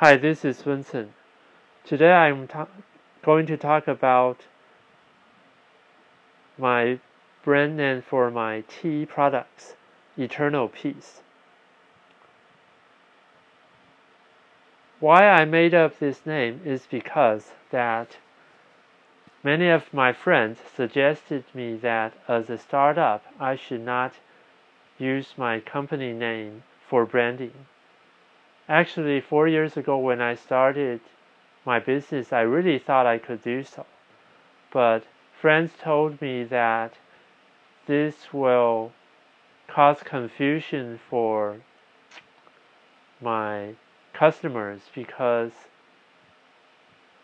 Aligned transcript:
Hi, 0.00 0.18
this 0.18 0.44
is 0.44 0.60
Vincent. 0.60 1.12
Today 1.82 2.12
I'm 2.12 2.46
going 3.22 3.46
to 3.46 3.56
talk 3.56 3.88
about 3.88 4.40
my 6.58 7.00
brand 7.42 7.78
name 7.78 8.02
for 8.02 8.30
my 8.30 8.62
tea 8.68 9.06
products, 9.06 9.74
Eternal 10.18 10.68
Peace. 10.68 11.22
Why 15.00 15.30
I 15.30 15.46
made 15.46 15.72
up 15.72 15.98
this 15.98 16.26
name 16.26 16.60
is 16.62 16.86
because 16.90 17.52
that 17.70 18.18
many 19.42 19.70
of 19.70 19.94
my 19.94 20.12
friends 20.12 20.58
suggested 20.76 21.44
me 21.54 21.74
that 21.76 22.12
as 22.28 22.50
a 22.50 22.58
startup 22.58 23.24
I 23.40 23.56
should 23.56 23.80
not 23.80 24.12
use 24.98 25.38
my 25.38 25.58
company 25.58 26.12
name 26.12 26.64
for 26.86 27.06
branding 27.06 27.64
Actually, 28.68 29.20
four 29.20 29.46
years 29.46 29.76
ago 29.76 29.96
when 29.96 30.20
I 30.20 30.34
started 30.34 31.00
my 31.64 31.78
business, 31.78 32.32
I 32.32 32.40
really 32.40 32.78
thought 32.78 33.06
I 33.06 33.18
could 33.18 33.42
do 33.42 33.62
so. 33.62 33.86
But 34.72 35.04
friends 35.40 35.72
told 35.80 36.20
me 36.20 36.42
that 36.44 36.94
this 37.86 38.32
will 38.32 38.92
cause 39.68 40.02
confusion 40.02 40.98
for 41.08 41.58
my 43.20 43.74
customers 44.12 44.80
because 44.94 45.52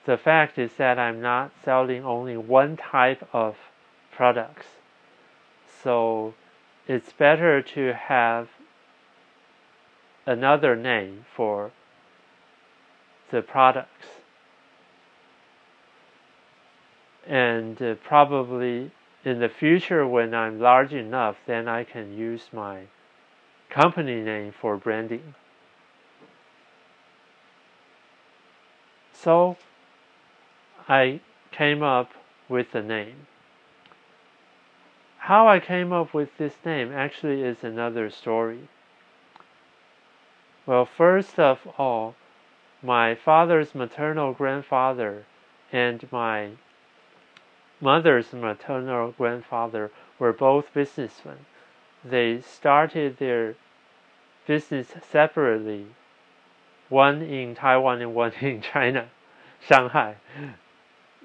the 0.05 0.17
fact 0.17 0.59
is 0.59 0.75
that 0.75 0.99
I'm 0.99 1.21
not 1.21 1.51
selling 1.65 2.05
only 2.05 2.37
one 2.37 2.77
type 2.77 3.29
of 3.33 3.57
products. 4.13 4.67
So 5.83 6.35
it's 6.87 7.13
better 7.13 7.63
to 7.63 7.95
have 7.95 8.49
another 10.27 10.77
name 10.77 11.25
for 11.35 11.73
the 13.31 13.43
products. 13.43 14.07
And 17.27 17.81
uh, 17.81 17.95
probably 18.05 18.91
in 19.25 19.39
the 19.39 19.49
future, 19.49 20.07
when 20.07 20.35
I'm 20.35 20.61
large 20.61 20.93
enough, 20.93 21.37
then 21.47 21.69
I 21.69 21.85
can 21.85 22.17
use 22.17 22.49
my 22.53 22.83
company 23.71 24.21
name 24.21 24.53
for 24.53 24.77
branding. 24.77 25.35
So 29.13 29.57
I 30.89 31.21
came 31.53 31.83
up 31.83 32.11
with 32.49 32.73
the 32.73 32.83
name. 32.83 33.27
How 35.19 35.47
I 35.47 35.61
came 35.61 35.93
up 35.93 36.13
with 36.13 36.37
this 36.37 36.55
name 36.65 36.93
actually 36.93 37.43
is 37.43 37.63
another 37.63 38.11
story. 38.11 38.69
Well, 40.65 40.85
first 40.87 41.41
of 41.41 41.67
all, 41.77 42.15
my 42.85 43.17
father's 43.17 43.75
maternal 43.75 44.33
grandfather 44.33 45.25
and 45.73 46.07
my 46.13 46.51
mother's 47.81 48.33
maternal 48.33 49.11
grandfather 49.11 49.91
were 50.21 50.33
both 50.33 50.73
businessmen. 50.73 51.47
They 52.05 52.41
started 52.41 53.17
their 53.17 53.57
business 54.47 54.95
separately, 55.11 55.87
one 56.89 57.23
in 57.23 57.57
Taiwan 57.57 58.01
and 58.01 58.15
one 58.15 58.33
in 58.41 58.63
China, 58.63 59.09
Shanghai, 59.69 60.15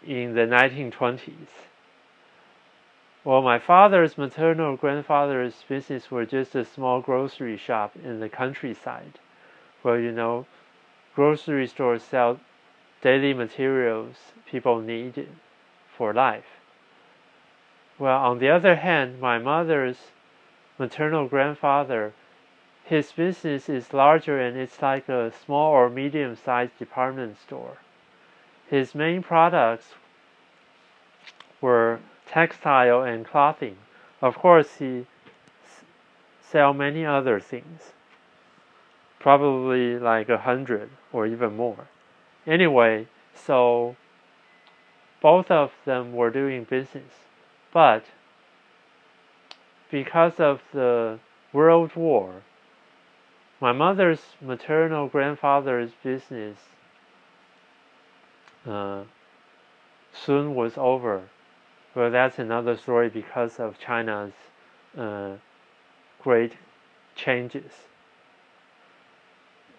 in 0.04 0.34
the 0.34 0.48
1920s. 0.48 1.68
Well, 3.24 3.44
my 3.44 3.60
father's 3.60 4.18
maternal 4.18 4.78
grandfather's 4.78 5.64
business 5.70 6.10
were 6.10 6.26
just 6.26 6.56
a 6.56 6.66
small 6.66 7.02
grocery 7.02 7.58
shop 7.58 7.96
in 8.04 8.20
the 8.20 8.30
countryside 8.30 9.20
well, 9.88 9.98
you 9.98 10.12
know, 10.12 10.46
grocery 11.16 11.66
stores 11.66 12.04
sell 12.04 12.42
daily 13.02 13.34
materials 13.34 14.18
people 14.46 14.82
need 14.82 15.30
for 15.98 16.14
life. 16.14 16.60
Well, 17.98 18.20
on 18.20 18.40
the 18.40 18.50
other 18.50 18.76
hand, 18.76 19.22
my 19.22 19.38
mother's 19.40 20.12
maternal 20.78 21.30
grandfather, 21.30 22.12
his 22.84 23.14
business 23.14 23.70
is 23.70 23.94
larger 23.94 24.38
and 24.38 24.58
it's 24.58 24.82
like 24.82 25.08
a 25.08 25.32
small 25.32 25.72
or 25.72 25.90
medium 25.90 26.36
sized 26.36 26.78
department 26.78 27.40
store. 27.40 27.78
His 28.70 28.94
main 28.94 29.24
products 29.24 29.94
were 31.62 32.02
textile 32.28 33.04
and 33.04 33.26
clothing. 33.26 33.78
Of 34.22 34.36
course, 34.36 34.80
he 34.80 35.06
sell 36.42 36.74
many 36.74 37.06
other 37.06 37.40
things 37.40 37.94
probably 39.20 39.98
like 40.00 40.30
a 40.30 40.38
hundred 40.38 40.90
or 41.12 41.28
even 41.28 41.56
more. 41.56 41.88
Anyway, 42.46 43.08
so 43.34 43.96
both 45.22 45.50
of 45.52 45.72
them 45.86 46.14
were 46.14 46.30
doing 46.30 46.64
business, 46.64 47.12
but 47.74 48.06
because 49.90 50.40
of 50.40 50.62
the 50.74 51.20
World 51.54 51.96
War, 51.96 52.44
my 53.60 53.72
mother's 53.72 54.22
maternal 54.40 55.08
grandfather's 55.08 55.92
business 56.04 56.58
uh, 58.68 59.04
soon 60.14 60.54
was 60.54 60.74
over. 60.78 61.30
Well, 61.96 62.12
that's 62.12 62.38
another 62.38 62.78
story 62.78 63.10
because 63.10 63.60
of 63.60 63.80
China's 63.80 64.34
uh, 64.96 65.38
great 66.22 66.54
changes. 67.16 67.72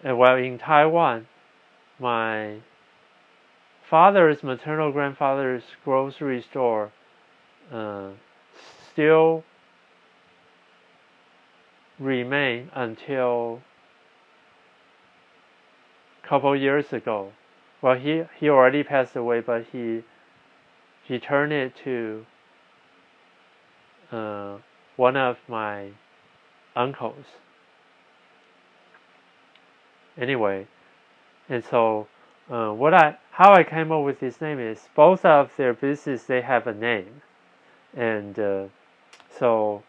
And 0.03 0.17
while 0.17 0.37
in 0.37 0.57
Taiwan, 0.57 1.27
my 1.99 2.59
father's 3.89 4.43
maternal 4.43 4.91
grandfather's 4.91 5.63
grocery 5.83 6.41
store 6.41 6.91
uh, 7.71 8.11
still 8.91 9.43
remain 11.99 12.69
until 12.73 13.61
couple 16.29 16.55
years 16.55 16.93
ago. 16.93 17.31
Well, 17.81 17.95
he, 17.95 18.23
he 18.39 18.49
already 18.49 18.83
passed 18.83 19.15
away, 19.15 19.39
but 19.39 19.65
he 19.71 20.03
he 21.03 21.17
turned 21.17 21.51
it 21.51 21.73
to 21.83 22.25
uh, 24.11 24.57
one 24.95 25.17
of 25.17 25.37
my 25.47 25.89
uncles 26.75 27.25
anyway. 30.17 30.67
And 31.47 31.63
so, 31.63 32.07
uh, 32.49 32.71
what 32.71 32.93
I 32.93 33.17
how 33.31 33.53
I 33.53 33.63
came 33.63 33.91
up 33.91 34.03
with 34.03 34.19
this 34.19 34.41
name 34.41 34.59
is 34.59 34.89
both 34.95 35.23
of 35.25 35.55
their 35.57 35.73
business 35.73 36.23
they 36.23 36.41
have 36.41 36.67
a 36.67 36.73
name, 36.73 37.21
and 37.95 38.37
uh, 38.39 38.65
so. 39.37 39.83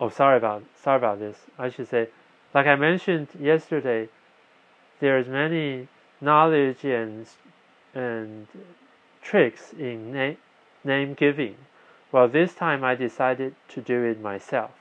Oh, 0.00 0.08
sorry 0.08 0.36
about 0.36 0.64
sorry 0.82 0.98
about 0.98 1.20
this. 1.20 1.36
I 1.58 1.68
should 1.68 1.88
say, 1.88 2.08
like 2.54 2.66
I 2.66 2.74
mentioned 2.74 3.28
yesterday, 3.38 4.08
there's 4.98 5.28
many 5.28 5.88
knowledge 6.20 6.84
and 6.84 7.26
and 7.94 8.48
tricks 9.22 9.72
in 9.78 10.12
name 10.12 10.36
name 10.84 11.14
giving. 11.14 11.56
Well, 12.10 12.28
this 12.28 12.54
time 12.54 12.84
I 12.84 12.94
decided 12.94 13.54
to 13.68 13.80
do 13.80 14.02
it 14.04 14.20
myself. 14.20 14.72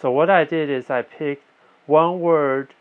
So 0.00 0.10
what 0.10 0.28
I 0.28 0.44
did 0.44 0.70
is 0.70 0.90
I 0.90 1.02
picked 1.02 1.44
one 1.86 2.20
word 2.20 2.74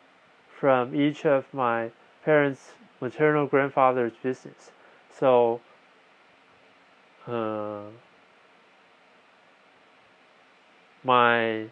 from 0.59 0.96
each 0.96 1.25
of 1.25 1.46
my 1.53 1.91
parents' 2.24 2.72
maternal 3.02 3.46
grandfather's 3.46 4.14
business. 4.22 4.72
So, 5.19 5.59
uh, 7.28 7.84
my 11.03 11.66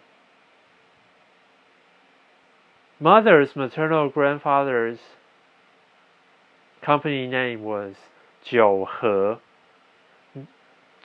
mother's 3.00 3.56
maternal 3.56 4.10
grandfather's 4.10 5.00
company 6.82 7.28
name 7.28 7.64
was 7.64 7.96
Jiu 8.44 8.88
He. 9.02 10.42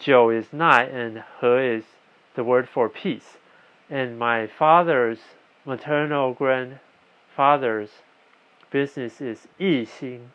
Jiu 0.00 0.30
is 0.30 0.52
nine 0.52 0.88
and 0.88 1.24
He 1.40 1.46
is 1.46 1.84
the 2.34 2.44
word 2.44 2.68
for 2.68 2.88
peace. 2.88 3.38
And 3.88 4.18
my 4.18 4.46
father's 4.46 5.18
maternal 5.66 6.32
grandfather's 6.32 7.90
business 8.70 9.20
is 9.20 9.48
Yi 9.58 9.84
Xing. 9.84 10.28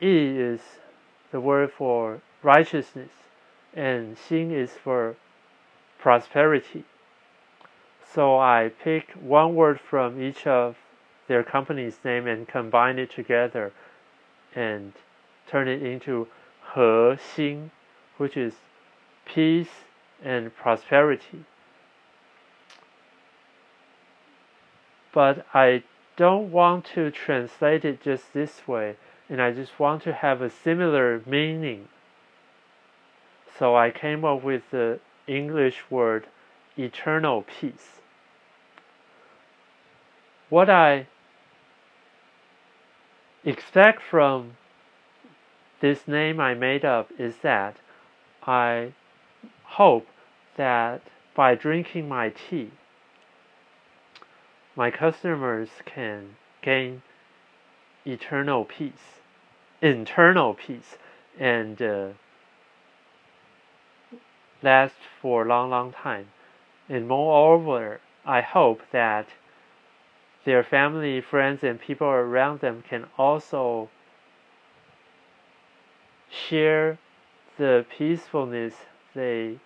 Yi 0.00 0.38
is 0.38 0.60
the 1.30 1.40
word 1.40 1.70
for 1.70 2.22
righteousness, 2.42 3.10
and 3.74 4.16
Xing 4.16 4.52
is 4.52 4.70
for 4.72 5.16
prosperity. 5.98 6.84
So 8.14 8.38
I 8.38 8.70
pick 8.82 9.10
one 9.12 9.54
word 9.54 9.80
from 9.80 10.20
each 10.20 10.46
of 10.46 10.76
their 11.28 11.42
company's 11.42 11.98
name 12.04 12.26
and 12.26 12.48
combine 12.48 12.98
it 12.98 13.10
together 13.10 13.72
and 14.54 14.94
turn 15.46 15.68
it 15.68 15.82
into 15.82 16.28
He 16.74 16.80
Xing, 16.80 17.70
which 18.16 18.36
is 18.36 18.54
peace 19.26 19.84
and 20.24 20.56
prosperity. 20.56 21.44
But 25.16 25.46
I 25.54 25.82
don't 26.18 26.52
want 26.52 26.84
to 26.94 27.10
translate 27.10 27.86
it 27.86 28.02
just 28.02 28.34
this 28.34 28.68
way, 28.68 28.96
and 29.30 29.40
I 29.40 29.50
just 29.50 29.80
want 29.80 30.02
to 30.02 30.12
have 30.12 30.42
a 30.42 30.50
similar 30.50 31.22
meaning. 31.24 31.88
So 33.58 33.74
I 33.74 33.90
came 33.90 34.26
up 34.26 34.44
with 34.44 34.70
the 34.70 35.00
English 35.26 35.84
word 35.88 36.26
eternal 36.76 37.46
peace. 37.58 38.02
What 40.50 40.68
I 40.68 41.06
expect 43.42 44.02
from 44.02 44.58
this 45.80 46.06
name 46.06 46.38
I 46.40 46.52
made 46.52 46.84
up 46.84 47.08
is 47.18 47.36
that 47.38 47.76
I 48.46 48.92
hope 49.64 50.08
that 50.58 51.00
by 51.34 51.54
drinking 51.54 52.06
my 52.06 52.28
tea, 52.28 52.72
my 54.76 54.90
customers 54.90 55.68
can 55.84 56.36
gain 56.62 57.02
eternal 58.04 58.64
peace, 58.64 59.20
internal 59.80 60.54
peace, 60.54 60.98
and 61.38 61.80
uh, 61.82 62.08
last 64.62 64.94
for 65.20 65.44
a 65.44 65.48
long, 65.48 65.70
long 65.70 65.92
time. 65.92 66.28
And 66.88 67.08
moreover, 67.08 68.00
I 68.24 68.42
hope 68.42 68.82
that 68.92 69.26
their 70.44 70.62
family, 70.62 71.20
friends, 71.20 71.64
and 71.64 71.80
people 71.80 72.06
around 72.06 72.60
them 72.60 72.84
can 72.88 73.06
also 73.18 73.88
share 76.30 76.98
the 77.56 77.84
peacefulness 77.96 78.74
they 79.14 79.58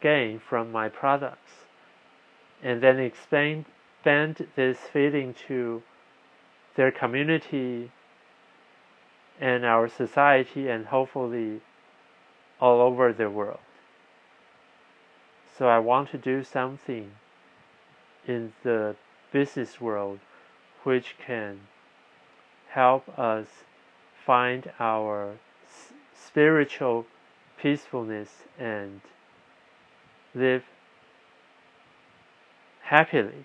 gain 0.00 0.38
from 0.38 0.70
my 0.70 0.88
products 0.88 1.64
and 2.62 2.82
then 2.82 2.98
expand, 2.98 3.64
expand 4.06 4.46
this 4.54 4.78
feeling 4.92 5.34
to 5.34 5.82
their 6.76 6.92
community 6.92 7.90
and 9.40 9.64
our 9.64 9.88
society 9.88 10.68
and 10.68 10.86
hopefully 10.86 11.60
all 12.60 12.80
over 12.80 13.12
the 13.12 13.28
world. 13.28 13.58
So 15.58 15.66
I 15.66 15.80
want 15.80 16.12
to 16.12 16.18
do 16.18 16.44
something 16.44 17.10
in 18.28 18.52
the 18.62 18.94
business 19.32 19.80
world 19.80 20.20
which 20.84 21.16
can 21.18 21.62
help 22.68 23.08
us 23.18 23.48
find 24.24 24.70
our 24.78 25.32
spiritual 26.14 27.06
peacefulness 27.60 28.44
and 28.56 29.00
live 30.32 30.62
happily 32.82 33.44